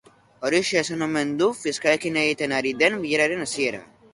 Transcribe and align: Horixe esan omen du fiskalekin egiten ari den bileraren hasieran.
Horixe 0.47 0.77
esan 0.81 1.03
omen 1.07 1.35
du 1.41 1.49
fiskalekin 1.59 2.19
egiten 2.25 2.57
ari 2.61 2.73
den 2.81 2.99
bileraren 3.05 3.47
hasieran. 3.47 3.89